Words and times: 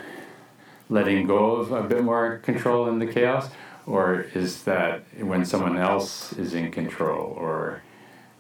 letting 0.88 1.26
go 1.26 1.56
of 1.56 1.72
a 1.72 1.82
bit 1.82 2.02
more 2.02 2.38
control 2.38 2.88
in 2.88 2.98
the 2.98 3.06
chaos, 3.06 3.50
or 3.86 4.22
is 4.34 4.62
that 4.64 5.02
when 5.20 5.44
someone 5.44 5.78
else 5.78 6.32
is 6.32 6.54
in 6.54 6.70
control 6.70 7.34
or 7.36 7.82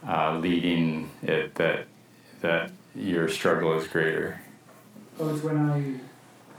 uh, 0.06 0.38
leading 0.38 1.10
it 1.22 1.54
that 1.56 1.86
that 2.40 2.70
your 2.94 3.28
struggle 3.28 3.76
is 3.78 3.86
greater? 3.86 4.40
Or 5.18 5.30
it's 5.30 5.42
when 5.42 5.56
I 5.56 6.00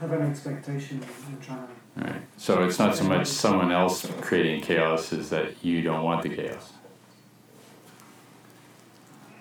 have 0.00 0.12
an 0.12 0.22
expectation 0.30 1.02
and 1.28 1.42
trying 1.42 1.66
to. 1.66 1.72
Right. 2.12 2.22
So 2.36 2.62
it's 2.64 2.78
not 2.78 2.94
so 2.94 3.04
much 3.04 3.26
someone 3.26 3.72
else 3.72 4.06
creating 4.20 4.60
chaos 4.60 5.12
as 5.12 5.30
that 5.30 5.64
you 5.64 5.82
don't 5.82 6.02
want 6.02 6.22
the 6.22 6.28
chaos. 6.28 6.72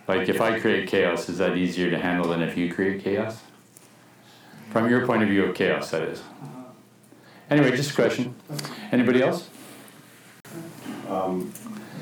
Like 0.08 0.30
if 0.30 0.40
I 0.40 0.60
create 0.60 0.88
chaos, 0.88 1.30
is 1.30 1.40
that 1.40 1.58
easier 1.58 1.90
to 1.90 1.98
handle 1.98 2.30
than 2.30 2.42
if 2.42 2.56
you 2.56 2.74
create 2.74 3.04
chaos? 3.04 3.42
From 4.70 4.90
your 4.90 5.06
point 5.06 5.24
of 5.24 5.30
view 5.30 5.46
of 5.46 5.56
chaos, 5.56 5.92
that 5.92 6.04
is. 6.04 6.22
Uh, 6.22 6.46
Anyway, 7.50 7.76
just 7.76 7.92
a 7.92 7.94
question. 7.94 8.34
Anybody 8.92 9.22
else? 9.22 9.50
Um, 11.08 11.54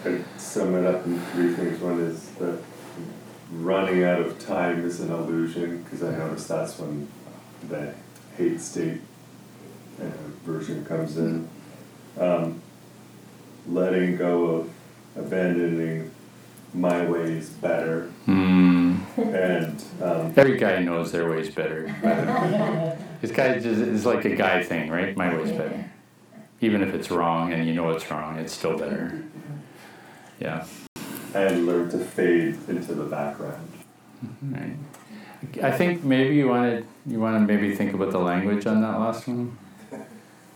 I'd 0.06 0.24
sum 0.38 0.76
it 0.76 0.86
up 0.86 1.06
in 1.06 1.20
three 1.20 1.54
things. 1.54 1.82
One 1.82 2.00
is 2.00 2.30
that 2.36 2.60
running 3.54 4.04
out 4.04 4.20
of 4.22 4.40
time 4.46 4.86
is 4.86 5.00
an 5.00 5.12
illusion, 5.12 5.84
because 5.84 6.04
I 6.04 6.12
notice 6.18 6.48
that's 6.48 6.78
when 6.80 7.08
the 7.70 7.94
hate 8.38 8.60
state 8.62 9.02
uh, 10.02 10.06
version 10.46 10.84
comes 10.86 11.18
in. 11.18 11.48
Um, 12.20 12.62
letting 13.68 14.18
go 14.18 14.46
of 14.46 14.70
abandoning 15.16 16.12
my 16.74 17.06
ways 17.06 17.50
better, 17.50 18.08
Hmm. 18.26 18.96
and 19.18 19.84
um, 20.02 20.34
Every 20.36 20.58
guy 20.58 20.80
knows 20.80 21.12
their 21.12 21.30
way's 21.30 21.50
better. 21.54 21.96
by 22.04 22.16
the 22.22 22.32
way. 22.32 22.98
This 23.22 23.32
guy 23.32 23.54
just 23.60 23.66
is 23.80 24.06
like 24.06 24.26
a 24.26 24.36
guy 24.36 24.64
thing, 24.64 24.90
right? 24.90 25.16
My 25.16 25.36
way's 25.36 25.52
better. 25.52 25.90
Even 26.62 26.82
if 26.82 26.94
it's 26.94 27.10
wrong 27.12 27.54
and 27.54 27.68
you 27.68 27.74
know 27.74 27.90
it's 27.92 28.10
wrong, 28.10 28.38
it's 28.38 28.54
still 28.54 28.78
better. 28.78 29.24
Yeah. 30.40 30.66
And 31.34 31.66
learn 31.66 31.90
to 31.92 32.00
fade 32.00 32.58
into 32.68 32.94
the 32.94 33.04
background. 33.04 33.72
Right. 34.42 34.78
I 35.62 35.72
think 35.72 36.04
maybe 36.04 36.36
you 36.36 36.48
want 36.48 36.80
to 36.80 36.86
you 37.12 37.20
want 37.20 37.36
to 37.36 37.54
maybe 37.54 37.76
think 37.76 37.94
about 37.94 38.12
the 38.12 38.20
language 38.20 38.66
on 38.66 38.82
that 38.82 39.00
last 39.00 39.28
one, 39.28 39.58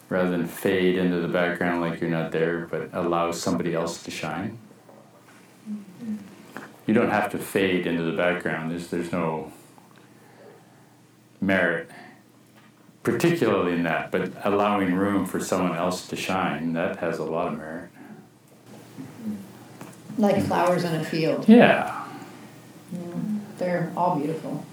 rather 0.09 0.29
than 0.29 0.47
fade 0.47 0.97
into 0.97 1.19
the 1.19 1.27
background 1.27 1.81
like 1.81 1.99
you're 1.99 2.09
not 2.09 2.31
there, 2.31 2.67
but 2.67 2.89
allow 2.93 3.31
somebody 3.31 3.73
else 3.73 4.01
to 4.03 4.11
shine. 4.11 4.57
You 6.85 6.93
don't 6.93 7.09
have 7.09 7.29
to 7.31 7.37
fade 7.37 7.85
into 7.85 8.03
the 8.03 8.15
background. 8.15 8.71
There's 8.71 8.87
there's 8.87 9.11
no 9.11 9.51
merit, 11.41 11.89
particularly 13.03 13.73
in 13.73 13.83
that, 13.83 14.09
but 14.09 14.31
allowing 14.45 14.95
room 14.95 15.25
for 15.25 15.39
someone 15.39 15.75
else 15.75 16.07
to 16.07 16.15
shine 16.15 16.73
that 16.73 16.97
has 16.99 17.19
a 17.19 17.25
lot 17.25 17.51
of 17.51 17.57
merit. 17.57 17.89
Like 20.17 20.43
flowers 20.43 20.83
in 20.83 20.95
a 20.95 21.03
field. 21.03 21.47
Yeah. 21.47 22.05
You 22.91 22.99
know, 22.99 23.21
they're 23.57 23.91
all 23.95 24.17
beautiful. 24.17 24.65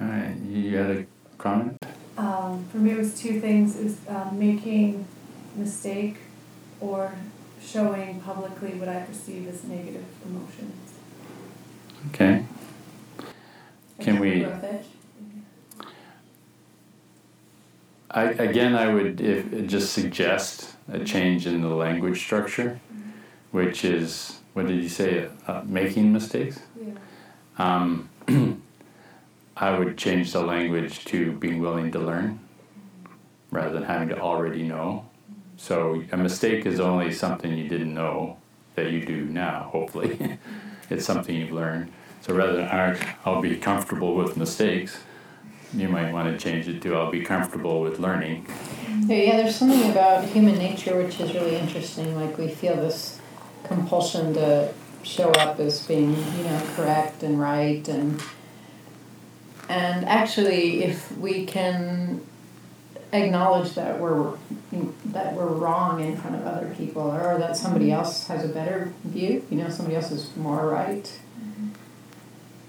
All 0.00 0.06
right. 0.06 0.36
You 0.48 0.76
had 0.76 0.90
a 0.90 1.06
comment. 1.38 1.78
Um, 2.18 2.66
for 2.70 2.78
me, 2.78 2.90
it 2.90 2.98
was 2.98 3.18
two 3.18 3.40
things: 3.40 3.76
is 3.76 3.98
um, 4.08 4.38
making 4.38 5.06
mistake 5.56 6.16
or 6.80 7.14
showing 7.64 8.20
publicly 8.20 8.74
what 8.74 8.88
I 8.88 9.00
perceive 9.00 9.48
as 9.48 9.64
negative 9.64 10.04
emotions. 10.26 10.94
Okay. 12.10 12.44
Can 14.00 14.18
we- 14.18 14.44
I, 18.10 18.24
again, 18.24 18.74
I 18.74 18.92
would 18.92 19.20
if, 19.22 19.66
just 19.66 19.92
suggest 19.94 20.74
a 20.92 21.02
change 21.02 21.46
in 21.46 21.62
the 21.62 21.68
language 21.68 22.18
structure, 22.20 22.78
which 23.52 23.84
is 23.84 24.40
what 24.54 24.66
did 24.66 24.82
you 24.82 24.88
say? 24.88 25.28
Uh, 25.46 25.62
making 25.64 26.12
mistakes. 26.12 26.60
Yeah. 26.78 26.94
Um, 27.58 28.08
I 29.56 29.78
would 29.78 29.96
change 29.96 30.32
the 30.32 30.42
language 30.42 31.04
to 31.06 31.32
being 31.32 31.60
willing 31.60 31.92
to 31.92 31.98
learn, 31.98 32.40
rather 33.50 33.72
than 33.72 33.84
having 33.84 34.08
to 34.08 34.20
already 34.20 34.62
know. 34.62 35.06
So 35.56 36.02
a 36.10 36.16
mistake 36.16 36.66
is 36.66 36.80
only 36.80 37.12
something 37.12 37.56
you 37.56 37.68
didn't 37.68 37.94
know 37.94 38.38
that 38.74 38.90
you 38.90 39.04
do 39.04 39.26
now. 39.26 39.68
Hopefully, 39.72 40.38
it's 40.90 41.04
something 41.04 41.34
you've 41.34 41.52
learned. 41.52 41.92
So 42.22 42.34
rather 42.34 42.56
than 42.56 42.98
I'll 43.24 43.42
be 43.42 43.56
comfortable 43.56 44.14
with 44.14 44.36
mistakes, 44.36 44.98
you 45.74 45.88
might 45.88 46.12
want 46.12 46.28
to 46.28 46.42
change 46.42 46.68
it 46.68 46.82
to 46.82 46.96
I'll 46.96 47.10
be 47.10 47.22
comfortable 47.22 47.80
with 47.80 47.98
learning. 47.98 48.46
Yeah, 49.06 49.16
yeah, 49.16 49.36
there's 49.38 49.56
something 49.56 49.90
about 49.90 50.24
human 50.24 50.58
nature 50.58 50.96
which 50.96 51.18
is 51.18 51.34
really 51.34 51.56
interesting. 51.56 52.14
Like 52.14 52.36
we 52.38 52.48
feel 52.48 52.76
this 52.76 53.11
compulsion 53.74 54.34
to 54.34 54.72
show 55.02 55.30
up 55.30 55.58
as 55.58 55.86
being, 55.86 56.10
you 56.10 56.44
know, 56.44 56.62
correct 56.76 57.22
and 57.22 57.40
right 57.40 57.86
and 57.88 58.22
and 59.68 60.04
actually 60.06 60.84
if 60.84 61.16
we 61.18 61.46
can 61.46 62.20
acknowledge 63.12 63.74
that 63.74 64.00
we're 64.00 64.36
that 65.06 65.34
we're 65.34 65.46
wrong 65.46 66.00
in 66.00 66.16
front 66.16 66.36
of 66.36 66.46
other 66.46 66.74
people 66.76 67.02
or 67.02 67.38
that 67.38 67.56
somebody 67.56 67.86
mm-hmm. 67.86 67.96
else 67.96 68.26
has 68.26 68.44
a 68.44 68.48
better 68.48 68.92
view, 69.04 69.44
you 69.50 69.58
know, 69.58 69.68
somebody 69.68 69.96
else 69.96 70.10
is 70.10 70.34
more 70.36 70.66
right. 70.68 71.04
Mm-hmm. 71.40 71.68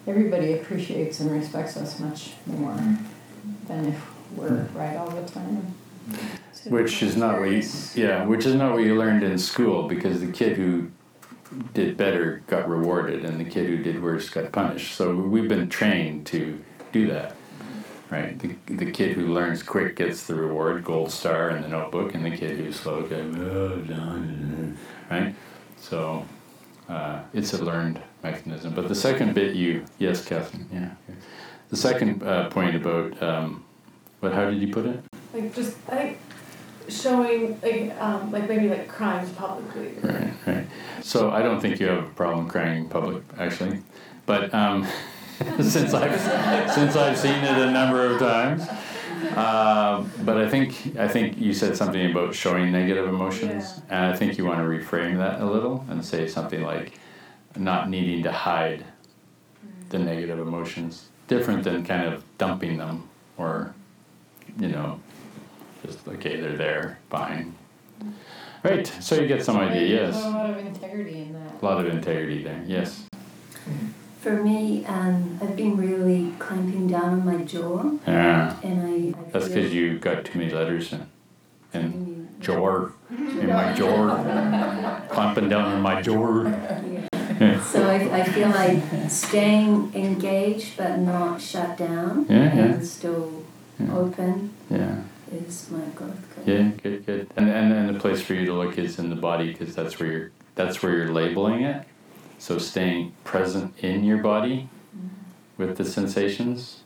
Everybody 0.08 0.54
appreciates 0.54 1.20
and 1.22 1.32
respects 1.32 1.78
us 1.78 2.00
much 2.00 2.32
more 2.46 2.72
mm-hmm. 2.72 3.68
than 3.68 3.88
if 3.88 4.06
we're 4.36 4.68
right 4.74 4.98
all 4.98 5.10
the 5.10 5.28
time. 5.30 5.74
Which 6.66 7.02
is 7.02 7.16
not 7.16 7.40
what 7.40 7.52
you, 7.52 7.64
yeah, 7.96 8.26
which 8.26 8.46
is 8.46 8.56
not 8.56 8.74
what 8.74 8.84
you 8.84 8.98
learned 8.98 9.24
in 9.24 9.38
school 9.38 9.88
because 9.88 10.20
the 10.20 10.32
kid 10.32 10.58
who 10.58 10.90
did 11.74 11.98
better 11.98 12.42
got 12.48 12.68
rewarded 12.68 13.26
and 13.26 13.40
the 13.40 13.50
kid 13.50 13.68
who 13.68 13.78
did 13.82 14.02
worse 14.02 14.30
got 14.30 14.52
punished. 14.52 14.96
So 14.96 15.16
we've 15.16 15.48
been 15.48 15.70
trained 15.70 16.26
to 16.28 16.62
do 16.92 17.08
that, 17.08 17.36
right? 18.10 18.38
The, 18.40 18.56
the 18.74 18.92
kid 18.92 19.16
who 19.16 19.34
learns 19.34 19.64
quick 19.64 19.96
gets 19.96 20.26
the 20.28 20.36
reward, 20.36 20.84
gold 20.84 21.12
star 21.12 21.50
in 21.52 21.62
the 21.62 21.68
notebook, 21.68 22.14
and 22.14 22.26
the 22.26 22.36
kid 22.36 22.58
who's 22.58 22.80
slow 22.80 23.02
gets, 23.04 23.36
"Oh, 23.38 23.78
done," 23.88 24.78
right? 25.10 25.36
So 25.80 26.26
uh, 26.90 27.22
it's 27.34 27.54
a 27.54 27.64
learned 27.64 28.02
mechanism. 28.24 28.74
But 28.74 28.88
the 28.88 28.96
second 28.96 29.34
bit 29.34 29.56
you, 29.56 29.86
yes, 30.00 30.24
Catherine, 30.24 30.68
yeah. 30.72 30.92
The 31.70 31.78
second 31.78 32.24
uh, 32.24 32.50
point 32.50 32.76
about, 32.76 33.22
um, 33.24 33.66
what, 34.20 34.34
how 34.34 34.50
did 34.50 34.62
you 34.62 34.72
put 34.72 34.86
it? 34.86 35.04
Like 35.34 35.56
just 35.56 35.76
I 35.90 35.96
think 35.96 36.23
showing 36.90 37.60
like 37.62 37.96
um, 38.00 38.32
like 38.32 38.48
maybe 38.48 38.70
like 38.70 38.88
crimes 38.88 39.32
publicly. 39.32 39.94
Right, 40.02 40.34
right. 40.46 40.68
So 41.02 41.32
I 41.32 41.42
don't 41.42 41.60
think 41.60 41.80
you 41.80 41.88
have 41.88 42.04
a 42.04 42.08
problem 42.10 42.48
crying 42.48 42.84
in 42.84 42.90
public, 42.90 43.24
actually, 43.38 43.80
but 44.26 44.54
um, 44.54 44.88
since 45.60 45.94
I've 45.94 46.72
since 46.72 46.96
I've 46.96 47.18
seen 47.18 47.44
it 47.44 47.58
a 47.58 47.72
number 47.72 48.06
of 48.06 48.20
times. 48.20 48.68
Uh, 49.36 50.04
but 50.24 50.38
I 50.38 50.50
think 50.50 50.98
I 50.98 51.08
think 51.08 51.40
you 51.40 51.54
said 51.54 51.78
something 51.78 52.12
about 52.12 52.36
showing 52.36 52.72
negative 52.72 53.08
emotions, 53.08 53.82
and 53.90 54.14
I 54.14 54.16
think 54.16 54.38
you 54.38 54.46
want 54.46 54.60
to 54.60 54.66
reframe 54.66 55.18
that 55.18 55.42
a 55.42 55.46
little 55.46 55.86
and 55.90 56.04
say 56.04 56.28
something 56.28 56.62
like, 56.64 57.00
not 57.56 57.90
needing 57.90 58.24
to 58.24 58.32
hide 58.32 58.86
the 59.90 60.00
negative 60.00 60.40
emotions, 60.40 61.10
different 61.28 61.64
than 61.64 61.86
kind 61.86 62.14
of 62.14 62.24
dumping 62.38 62.78
them 62.78 63.08
or, 63.38 63.74
you 64.60 64.68
know, 64.68 65.00
just 65.86 66.08
okay, 66.08 66.40
they're 66.40 66.58
there, 66.58 66.98
fine. 67.10 67.56
Right. 68.64 68.88
So 69.02 69.16
you 69.20 69.28
get 69.28 69.44
some 69.44 69.58
idea. 69.58 69.88
Yes. 70.06 70.14
There's 70.14 70.26
a 70.26 70.30
lot 70.30 70.50
of 70.50 70.58
integrity 70.58 71.22
in 71.24 71.34
that. 71.34 71.62
A 71.62 71.66
lot 71.66 71.86
of 71.86 71.94
integrity 71.94 72.44
there, 72.44 72.64
yes. 72.66 73.08
For 74.22 74.42
me, 74.42 74.86
um, 74.86 75.38
I've 75.42 75.56
been 75.58 75.76
really 75.76 76.32
clamping 76.40 76.88
down 76.88 77.10
on 77.20 77.26
my 77.26 77.44
jaw, 77.44 77.92
Yeah. 78.08 78.56
and 78.64 78.82
I. 79.16 79.20
I 79.20 79.32
That's 79.32 79.50
because 79.50 79.74
you 79.74 80.00
got 80.00 80.24
too 80.24 80.40
many 80.40 80.52
letters 80.52 80.94
in, 80.94 81.06
in 81.74 82.30
jaw, 82.40 82.88
in 83.10 83.48
my 83.48 83.74
jaw, 83.74 85.02
clamping 85.10 85.50
down 85.50 85.66
on 85.74 85.82
my 85.82 86.02
jaw. 86.02 86.44
yeah. 86.46 87.62
So 87.64 87.86
I, 87.90 88.20
I 88.20 88.24
feel 88.24 88.48
like 88.50 88.82
staying 89.10 89.92
engaged 89.94 90.78
but 90.78 91.00
not 91.00 91.42
shut 91.42 91.78
down 91.78 92.26
Yeah, 92.30 92.44
yeah. 92.56 92.64
and 92.66 92.86
still 92.86 93.44
Yeah. 93.80 93.94
open 93.98 94.52
Yeah. 94.70 95.02
Is 95.34 95.70
my. 95.70 95.80
Yeah, 96.46 96.72
good, 96.82 97.06
good. 97.06 97.28
And 97.36 97.50
and 97.50 97.74
and 97.74 97.96
the 97.96 98.00
place 98.00 98.22
for 98.22 98.34
you 98.34 98.46
to 98.46 98.54
look 98.54 98.78
is 98.78 99.00
in 99.00 99.10
the 99.10 99.16
body 99.16 99.52
because 99.52 99.76
that's 99.76 100.00
where 100.00 100.12
you're 100.12 100.32
that's 100.56 100.82
where 100.82 100.96
you're 100.96 101.14
labeling 101.14 101.64
it. 101.64 101.86
So 102.38 102.58
staying 102.58 103.14
present 103.24 103.78
in 103.80 104.04
your 104.04 104.18
body 104.18 104.70
with 105.58 105.78
the 105.78 105.86
sensations 105.86 106.84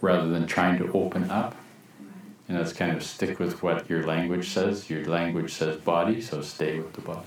rather 0.00 0.28
than 0.28 0.46
trying 0.46 0.78
to 0.78 0.92
open 0.92 1.30
up. 1.30 1.56
And 2.48 2.56
that's 2.56 2.72
kind 2.72 2.96
of 2.96 3.02
stick 3.02 3.38
with 3.38 3.62
what 3.62 3.88
your 3.90 4.04
language 4.04 4.48
says. 4.48 4.88
Your 4.88 5.04
language 5.04 5.52
says 5.52 5.80
body, 5.80 6.20
so 6.22 6.40
stay 6.40 6.78
with 6.78 6.94
the 6.94 7.02
body. 7.02 7.26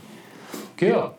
Cool. 0.78 1.18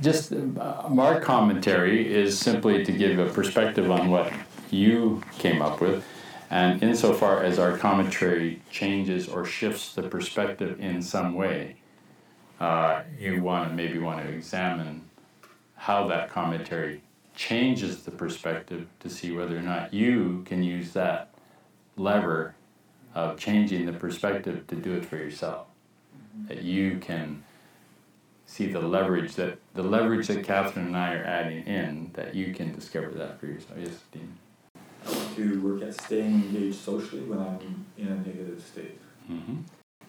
Just 0.00 0.32
uh, 0.32 0.82
our 0.98 1.20
commentary 1.20 2.12
is 2.12 2.38
simply 2.38 2.84
to 2.84 2.92
give 2.92 3.18
a 3.18 3.26
perspective 3.32 3.90
on 3.90 4.10
what 4.10 4.32
you 4.70 5.22
came 5.38 5.62
up 5.62 5.80
with. 5.80 6.04
And 6.50 6.82
insofar 6.82 7.42
as 7.42 7.58
our 7.58 7.76
commentary 7.76 8.62
changes 8.70 9.28
or 9.28 9.44
shifts 9.44 9.94
the 9.94 10.02
perspective 10.02 10.80
in 10.80 11.02
some 11.02 11.34
way, 11.34 11.76
uh, 12.60 13.02
you 13.18 13.42
want 13.42 13.68
to 13.68 13.74
maybe 13.74 13.98
want 13.98 14.24
to 14.24 14.32
examine 14.32 15.02
how 15.76 16.06
that 16.08 16.30
commentary 16.30 17.02
changes 17.34 18.02
the 18.04 18.10
perspective 18.10 18.86
to 19.00 19.10
see 19.10 19.32
whether 19.32 19.56
or 19.56 19.62
not 19.62 19.92
you 19.92 20.42
can 20.46 20.62
use 20.62 20.92
that 20.92 21.30
lever 21.96 22.54
of 23.14 23.38
changing 23.38 23.86
the 23.86 23.92
perspective 23.92 24.66
to 24.66 24.76
do 24.76 24.94
it 24.94 25.04
for 25.04 25.16
yourself. 25.16 25.66
That 26.48 26.62
you 26.62 26.98
can 26.98 27.44
see 28.46 28.66
the 28.66 28.80
leverage 28.80 29.34
that 29.34 29.58
the 29.74 29.82
leverage 29.82 30.28
that 30.28 30.44
Catherine 30.44 30.86
and 30.86 30.96
I 30.96 31.14
are 31.14 31.24
adding 31.24 31.64
in, 31.66 32.10
that 32.14 32.34
you 32.34 32.52
can 32.52 32.74
discover 32.74 33.10
that 33.12 33.40
for 33.40 33.46
yourself. 33.46 33.78
Yes, 33.78 34.00
Dean. 34.12 34.36
I 35.36 35.40
want 35.40 35.52
to 35.52 35.60
work 35.60 35.82
at 35.82 35.94
staying 36.00 36.32
engaged 36.44 36.78
socially 36.78 37.22
when 37.22 37.38
I'm 37.40 37.84
in 37.98 38.08
a 38.08 38.16
negative 38.16 38.62
state. 38.62 38.98
Mm-hmm. 39.30 39.56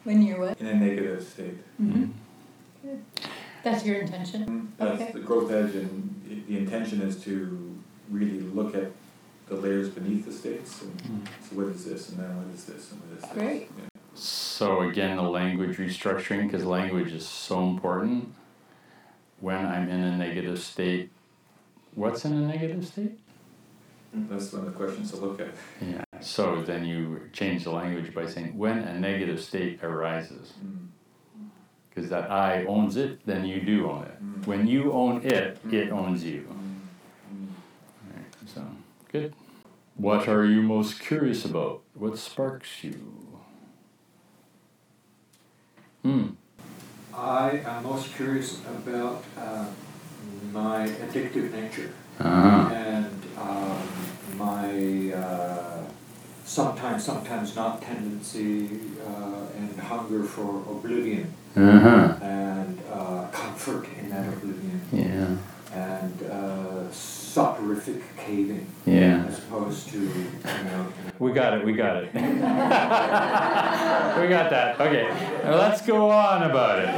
When 0.04 0.22
you're 0.22 0.40
what? 0.40 0.60
In 0.60 0.68
a 0.68 0.76
negative 0.76 1.24
state. 1.24 1.58
Mm-hmm. 1.82 2.12
That's 3.64 3.84
your 3.84 3.98
intention? 4.02 4.74
That's 4.78 5.02
Okay. 5.02 5.12
the 5.14 5.20
growth 5.20 5.52
edge, 5.52 5.76
and 5.76 6.44
the 6.48 6.58
intention 6.58 7.02
is 7.02 7.16
to 7.24 7.76
really 8.12 8.40
look 8.42 8.76
at 8.76 8.92
the 9.48 9.56
layers 9.56 9.90
beneath 9.90 10.26
the 10.26 10.32
states. 10.32 10.82
And 10.84 10.92
Mm. 11.02 11.28
so, 11.50 11.56
what 11.56 11.68
is 11.68 11.86
this, 11.86 12.10
and 12.10 12.20
then 12.20 12.38
what 12.38 12.54
is 12.54 12.66
this, 12.66 12.92
and 12.92 13.02
what 13.02 13.18
is 13.18 13.24
this? 13.24 13.32
Great. 13.34 13.70
Yeah. 13.80 13.86
So 14.14 14.82
again, 14.82 15.18
the 15.18 15.24
language 15.24 15.78
restructuring, 15.78 16.44
because 16.48 16.64
language 16.66 17.12
is 17.12 17.28
so 17.28 17.64
important. 17.68 18.34
When 19.42 19.66
I'm 19.66 19.90
in 19.90 20.00
a 20.02 20.16
negative 20.18 20.60
state, 20.60 21.10
what's 21.96 22.24
in 22.26 22.34
a 22.34 22.48
negative 22.48 22.86
state? 22.88 23.20
That's 24.30 24.52
one 24.54 24.66
of 24.66 24.72
the 24.74 24.78
questions 24.78 25.12
to 25.12 25.18
look 25.18 25.40
at. 25.42 25.50
Yeah. 25.82 26.04
So 26.22 26.62
then 26.62 26.86
you 26.86 27.30
change 27.34 27.64
the 27.66 27.72
language 27.72 28.14
by 28.14 28.26
saying 28.28 28.58
when 28.58 28.78
a 28.80 28.98
negative 29.00 29.42
state 29.42 29.84
arises, 29.84 30.54
Mm. 30.64 30.88
because 31.90 32.10
that 32.10 32.32
I 32.32 32.66
owns 32.66 32.96
it, 32.98 33.26
then 33.26 33.46
you 33.46 33.62
do 33.62 33.90
own 33.90 34.04
it. 34.04 34.18
Mm. 34.24 34.48
When 34.48 34.68
you 34.68 34.92
own 34.94 35.22
it, 35.24 35.58
it 35.72 35.92
owns 35.92 36.24
you. 36.24 36.42
Mm. 36.42 37.36
Mm. 37.36 37.48
Right, 38.16 38.50
so 38.54 38.62
good. 39.12 39.34
What 39.98 40.28
are 40.28 40.46
you 40.46 40.62
most 40.62 41.00
curious 41.00 41.46
about? 41.46 41.82
What 41.94 42.18
sparks 42.18 42.84
you? 42.84 43.00
Hmm. 46.04 46.28
I 47.14 47.62
am 47.66 47.84
most 47.84 48.14
curious 48.16 48.60
about 48.66 49.24
uh, 49.38 49.66
my 50.52 50.88
addictive 50.88 51.52
nature 51.52 51.92
Uh-huh. 52.20 52.74
and 52.74 53.24
um, 53.38 53.82
my 54.38 55.14
uh, 55.14 55.82
sometimes, 56.60 57.04
sometimes 57.04 57.56
not 57.56 57.82
tendency 57.82 58.70
uh, 59.06 59.58
and 59.58 59.80
hunger 59.92 60.24
for 60.24 60.50
oblivion 60.76 61.26
Uh-huh. 61.58 62.18
and 62.22 62.80
uh, 62.94 63.28
comfort 63.42 63.86
in 64.00 64.10
that 64.10 64.26
oblivion 64.34 64.80
Yeah. 64.92 65.38
and 65.88 66.14
uh, 66.32 66.84
soporific 66.92 68.02
caving 68.26 68.66
Yeah. 68.86 69.26
as 69.28 69.40
opposed 69.40 69.90
to, 69.92 70.00
you 70.00 70.64
know, 70.70 70.82
We 71.20 71.32
got 71.42 71.52
it, 71.58 71.66
we 71.66 71.74
got 71.74 71.96
it. 72.04 72.10
we 72.14 72.20
got 74.38 74.48
that. 74.56 74.70
Okay, 74.86 75.06
now 75.44 75.56
let's 75.64 75.82
go 75.82 76.10
on 76.10 76.44
about 76.52 76.76
it. 76.84 76.90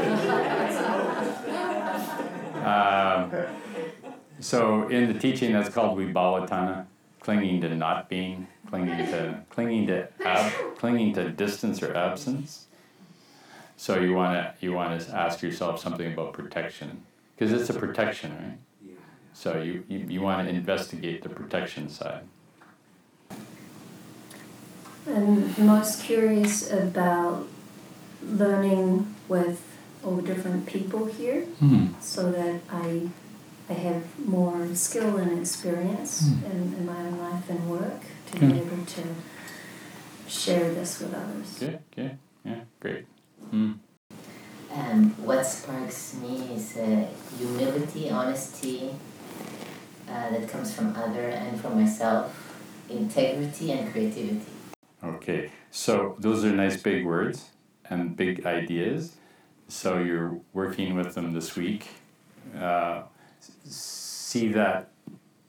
Um, 2.74 3.20
so 4.40 4.88
in 4.90 5.12
the 5.12 5.18
teaching 5.20 5.52
that's 5.54 5.70
called 5.76 5.98
Vibhava 5.98 6.48
tanha, 6.52 6.86
clinging 7.22 7.62
to 7.62 7.76
not 7.76 8.08
being, 8.10 8.48
clinging 8.70 8.98
to 8.98 9.44
clinging 9.50 9.88
to 9.88 10.08
ab, 10.26 10.52
clinging 10.78 11.14
to 11.14 11.30
distance 11.30 11.82
or 11.82 11.96
absence. 11.96 12.66
So 13.78 14.00
you 14.00 14.14
wanna 14.14 14.54
you 14.60 14.74
wanna 14.74 15.04
ask 15.14 15.42
yourself 15.42 15.80
something 15.80 16.12
about 16.14 16.34
protection. 16.34 17.04
Because 17.36 17.54
it's 17.54 17.70
a 17.70 17.80
protection, 17.80 18.32
right? 18.36 18.58
So 19.34 19.62
you, 19.62 19.84
you, 19.88 20.00
you 20.10 20.22
wanna 20.22 20.50
investigate 20.50 21.22
the 21.22 21.30
protection 21.30 21.90
side. 21.90 22.24
I'm 25.08 25.54
most 25.64 26.02
curious 26.04 26.70
about 26.72 27.48
learning 28.24 29.14
with 29.30 29.62
all 30.04 30.18
different 30.18 30.66
people 30.66 31.06
here 31.06 31.42
Hmm. 31.60 31.88
so 32.02 32.32
that 32.32 32.62
I, 32.72 33.10
I 33.70 33.74
have 33.74 34.04
more 34.28 34.74
skill 34.76 35.18
and 35.18 35.40
experience 35.40 36.28
in, 36.28 36.74
in 36.78 36.86
my 36.86 36.98
own 36.98 37.20
life 37.20 37.50
and 37.50 37.70
work 37.70 38.02
to 38.32 38.40
be 38.40 38.60
able 38.60 38.86
to 38.86 39.04
share 40.28 40.74
this 40.74 41.00
with 41.00 41.14
others. 41.14 41.62
Okay, 41.62 41.80
okay, 41.92 42.16
yeah, 42.44 42.62
great. 42.80 43.06
Hmm. 43.50 43.74
Um, 44.74 45.12
what 45.26 45.46
sparks 45.46 46.16
me 46.16 46.54
is 46.54 46.78
uh, 46.78 47.08
humility, 47.38 48.10
honesty 48.10 48.92
uh, 50.10 50.30
that 50.30 50.50
comes 50.50 50.74
from 50.74 50.96
other 50.96 51.30
and 51.30 51.60
from 51.60 51.80
myself, 51.82 52.54
integrity 52.90 53.72
and 53.72 53.92
creativity. 53.92 54.42
Okay, 55.04 55.52
so 55.72 56.16
those 56.20 56.44
are 56.44 56.52
nice 56.52 56.82
big 56.82 57.06
words 57.06 57.52
and 57.90 58.16
big 58.16 58.46
ideas. 58.46 59.16
So 59.70 60.00
you're 60.00 60.40
working 60.54 60.96
with 60.96 61.14
them 61.16 61.34
this 61.34 61.56
week. 61.56 61.88
Uh, 62.58 63.04
see 63.66 64.50
that, 64.50 64.90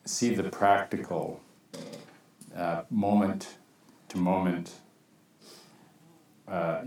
see 0.04 0.34
the 0.34 0.44
practical 0.44 1.40
uh, 2.56 2.82
moment 2.90 3.56
to 4.08 4.18
moment 4.18 4.72
uh, 6.46 6.82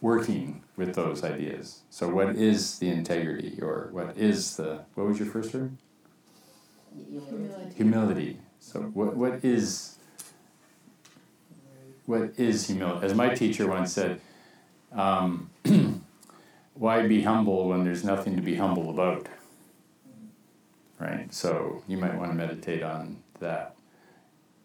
working 0.00 0.62
with 0.76 0.94
those 0.94 1.22
ideas. 1.22 1.82
So, 1.90 2.08
what 2.08 2.36
is 2.36 2.78
the 2.78 2.88
integrity, 2.88 3.58
or 3.62 3.88
what 3.92 4.16
is 4.16 4.56
the 4.56 4.84
what 4.94 5.06
was 5.06 5.18
your 5.18 5.28
first 5.28 5.54
word? 5.54 5.76
Humility. 6.94 7.74
humility. 7.74 8.38
So 8.60 8.80
what 8.80 9.16
what 9.16 9.44
is 9.44 9.96
what 12.06 12.32
is 12.36 12.66
humility? 12.66 13.06
As 13.06 13.14
my 13.14 13.34
teacher 13.34 13.66
once 13.66 13.92
said, 13.92 14.20
um, 14.92 15.50
"Why 16.74 17.06
be 17.06 17.22
humble 17.22 17.68
when 17.68 17.84
there's 17.84 18.04
nothing 18.04 18.36
to 18.36 18.42
be 18.42 18.54
humble 18.56 18.90
about?" 18.90 19.26
Right. 20.98 21.32
So 21.34 21.82
you 21.88 21.96
might 21.96 22.16
want 22.16 22.30
to 22.30 22.36
meditate 22.36 22.82
on 22.82 23.22
that. 23.40 23.74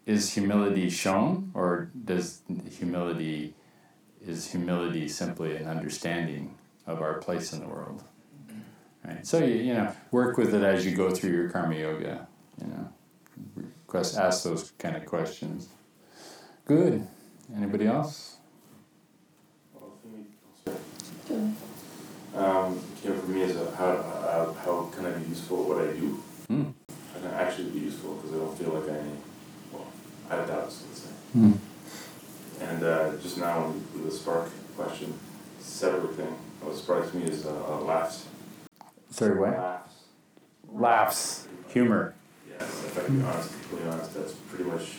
Is 0.08 0.32
humility 0.32 0.88
shown, 0.88 1.50
or 1.54 1.90
does 2.04 2.40
humility 2.78 3.54
is 4.26 4.50
humility 4.50 5.08
simply 5.08 5.56
an 5.56 5.66
understanding 5.68 6.56
of 6.86 7.02
our 7.02 7.14
place 7.18 7.52
in 7.52 7.60
the 7.60 7.68
world? 7.68 8.02
Right. 9.04 9.26
So 9.26 9.38
you 9.38 9.54
you 9.68 9.74
know 9.74 9.92
work 10.10 10.38
with 10.38 10.54
it 10.54 10.62
as 10.62 10.84
you 10.86 10.96
go 10.96 11.10
through 11.10 11.32
your 11.38 11.50
karma 11.50 11.76
yoga. 11.76 12.26
You 12.60 12.66
know, 12.68 12.88
quest 13.86 14.16
ask 14.16 14.44
those 14.44 14.72
kind 14.78 14.96
of 14.96 15.04
questions. 15.06 15.68
Good. 16.64 17.06
Anybody 17.56 17.86
else? 17.86 18.36
Well, 19.74 19.92
for 20.02 20.08
me, 20.08 21.54
um, 22.36 22.80
you 23.02 23.10
know, 23.10 23.16
for 23.16 23.30
me, 23.30 23.42
is 23.42 23.56
a, 23.56 23.74
how, 23.76 23.86
uh, 23.86 24.52
how 24.64 24.90
can 24.94 25.06
I 25.06 25.10
be 25.12 25.30
useful 25.30 25.62
at 25.62 25.68
what 25.68 25.88
I 25.88 25.92
do? 25.92 26.22
Hmm. 26.48 26.64
How 27.14 27.20
can 27.20 27.30
actually 27.34 27.70
be 27.70 27.80
useful? 27.80 28.14
Because 28.14 28.34
I 28.34 28.38
don't 28.38 28.58
feel 28.58 28.70
like 28.74 28.90
I, 28.90 29.00
well, 29.72 29.86
I 30.30 30.36
have 30.36 30.46
doubts, 30.46 30.84
let's 30.86 31.02
say. 31.02 31.10
Hmm. 31.32 31.52
And 32.60 32.82
uh, 32.82 33.16
just 33.22 33.38
now 33.38 33.66
with 33.68 34.04
the 34.04 34.10
spark 34.10 34.50
question, 34.76 35.14
separate 35.60 36.14
thing. 36.14 36.34
What 36.60 36.76
sparks 36.76 37.14
me 37.14 37.24
is 37.24 37.46
uh, 37.46 37.50
uh, 37.50 37.80
laughs. 37.80 38.26
Sorry, 39.10 39.38
what? 39.38 39.56
Laughs. 39.56 39.94
laughs, 40.72 41.48
humor. 41.68 42.14
Yes, 42.48 42.62
if 42.84 42.98
I 42.98 43.04
can 43.04 43.18
be 43.20 43.24
honest, 43.24 43.50
completely 43.50 43.90
honest, 43.90 44.14
that's 44.14 44.32
pretty 44.32 44.64
much 44.64 44.94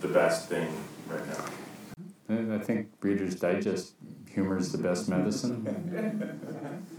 the 0.00 0.08
best 0.08 0.48
thing 0.48 0.68
right 1.08 1.26
now. 1.28 2.54
I 2.54 2.58
think 2.58 2.88
Reader's 3.00 3.34
Digest 3.36 3.92
humor 4.30 4.58
is 4.58 4.72
the 4.72 4.78
best 4.78 5.08
medicine. 5.08 5.64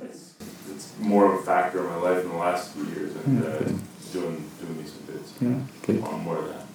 It's, 0.02 0.36
it's 0.72 0.94
more 1.00 1.26
of 1.34 1.42
a 1.42 1.44
factor 1.44 1.80
in 1.80 1.86
my 1.88 1.96
life 1.98 2.24
in 2.24 2.30
the 2.30 2.38
last 2.38 2.72
few 2.72 2.86
years 2.86 3.16
and 3.16 3.44
uh, 3.44 3.60
doing 4.14 4.50
doing 4.62 4.78
these 4.78 4.92
bits. 4.92 5.34
Yeah, 5.42 5.60
good. 5.82 6.00
More, 6.00 6.18
more 6.20 6.38
of 6.38 6.48
that. 6.48 6.66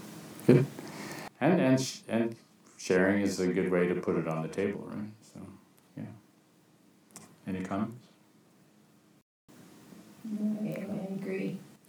Good. 0.47 0.67
And 1.41 1.61
and 1.61 1.81
sh- 1.81 2.01
and 2.09 2.37
sharing 2.77 3.23
is 3.23 3.41
a 3.41 3.47
good 3.49 3.71
way 3.71 3.89
to 3.89 3.95
put 3.95 4.17
it 4.17 4.29
on 4.29 4.43
the 4.43 4.49
table, 4.49 4.85
right? 4.87 5.11
So, 5.23 5.41
yeah. 5.97 6.05
Any 7.47 7.63
comments? 7.65 8.07
I, 10.27 10.69
I 10.69 11.15
agree. 11.15 11.59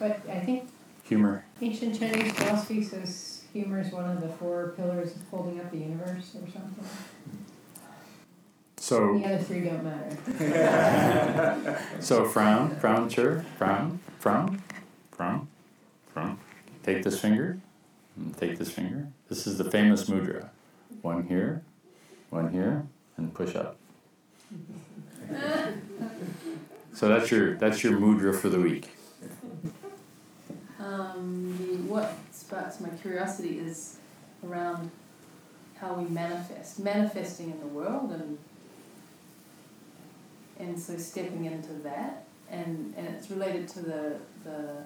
But 0.00 0.20
I 0.28 0.40
think 0.44 0.68
Humor. 1.04 1.44
ancient 1.60 1.98
Chinese 1.98 2.32
philosophy 2.32 2.82
says 2.82 3.44
humor 3.52 3.80
is 3.80 3.92
one 3.92 4.10
of 4.10 4.20
the 4.20 4.28
four 4.28 4.72
pillars 4.76 5.14
of 5.14 5.22
holding 5.30 5.60
up 5.60 5.70
the 5.70 5.78
universe 5.78 6.34
or 6.34 6.50
something. 6.50 6.84
So 8.76 9.18
The 9.18 9.24
other 9.26 9.38
three 9.44 9.60
don't 9.60 9.84
matter. 9.84 11.78
so 12.00 12.24
frown, 12.24 12.76
frown, 12.76 13.08
sure, 13.08 13.44
frown, 13.56 14.00
frown, 14.18 14.62
frown, 15.12 15.48
frown. 16.12 16.38
Take 16.82 17.02
this 17.02 17.20
finger. 17.20 17.58
And 18.16 18.36
Take 18.36 18.58
this 18.58 18.70
finger. 18.70 19.08
This 19.28 19.46
is 19.46 19.58
the 19.58 19.70
famous 19.70 20.04
mudra. 20.08 20.50
One 21.02 21.26
here, 21.26 21.62
one 22.30 22.50
here, 22.52 22.86
and 23.16 23.34
push 23.34 23.54
up. 23.56 23.76
So 26.94 27.08
that's 27.08 27.28
your 27.28 27.56
that's 27.56 27.82
your 27.82 27.94
mudra 27.94 28.32
for 28.34 28.48
the 28.48 28.60
week. 28.60 28.88
Um, 30.78 31.56
the, 31.58 31.92
what 31.92 32.14
sparks 32.30 32.78
my 32.80 32.88
curiosity 32.90 33.58
is 33.58 33.98
around 34.46 34.92
how 35.76 35.94
we 35.94 36.08
manifest, 36.08 36.78
manifesting 36.78 37.50
in 37.50 37.58
the 37.58 37.66
world, 37.66 38.12
and 38.12 38.38
and 40.60 40.78
so 40.78 40.96
stepping 40.96 41.46
into 41.46 41.72
that, 41.82 42.26
and 42.48 42.94
and 42.96 43.08
it's 43.08 43.28
related 43.28 43.66
to 43.70 43.80
the 43.80 44.16
the 44.44 44.76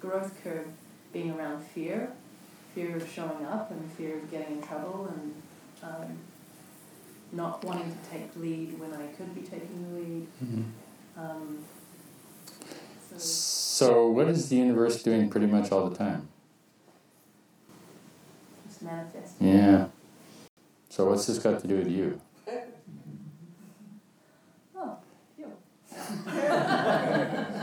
growth 0.00 0.32
curve 0.42 0.66
being 1.12 1.30
around 1.30 1.62
fear, 1.62 2.10
fear 2.74 2.96
of 2.96 3.08
showing 3.10 3.44
up, 3.44 3.70
and 3.70 3.90
fear 3.92 4.16
of 4.16 4.30
getting 4.30 4.56
in 4.56 4.62
trouble, 4.62 5.12
and 5.12 5.34
um, 5.82 6.18
not 7.32 7.64
wanting 7.64 7.90
to 7.90 8.10
take 8.10 8.34
lead 8.36 8.78
when 8.78 8.92
I 8.92 9.06
could 9.08 9.34
be 9.34 9.42
taking 9.42 9.92
the 9.92 10.00
lead. 10.00 10.26
Um, 11.16 11.58
so. 13.10 13.18
So 13.80 14.10
what 14.10 14.28
is 14.28 14.48
the 14.48 14.56
universe 14.56 15.02
doing 15.02 15.30
pretty 15.30 15.46
much 15.46 15.72
all 15.72 15.88
the 15.88 15.96
time? 15.96 16.28
Just 18.66 18.82
manifesting. 18.82 19.48
Yeah. 19.48 19.86
So 20.90 21.06
what's 21.06 21.26
this 21.26 21.38
got 21.38 21.60
to 21.60 21.68
do 21.68 21.76
with 21.76 21.88
you? 21.90 22.20
Oh, 24.76 24.96
you. 25.38 25.52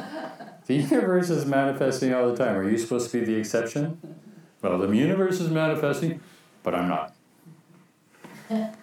The 0.68 0.74
universe 0.76 1.30
is 1.30 1.46
manifesting 1.46 2.14
all 2.14 2.30
the 2.30 2.36
time. 2.38 2.58
Are 2.58 2.70
you 2.70 2.78
supposed 2.78 3.10
to 3.12 3.20
be 3.20 3.26
the 3.26 3.36
exception? 3.36 4.00
Well, 4.62 4.78
the 4.78 4.90
universe 4.90 5.40
is 5.40 5.50
manifesting, 5.50 6.22
but 6.64 6.74
I'm 6.76 6.88
not. 6.88 7.16